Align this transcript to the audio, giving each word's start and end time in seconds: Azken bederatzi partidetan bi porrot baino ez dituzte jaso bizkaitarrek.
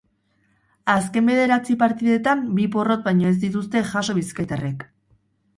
Azken 0.93 1.29
bederatzi 1.31 1.75
partidetan 1.83 2.43
bi 2.61 2.65
porrot 2.77 3.05
baino 3.11 3.29
ez 3.33 3.37
dituzte 3.45 3.85
jaso 3.93 4.17
bizkaitarrek. 4.23 4.89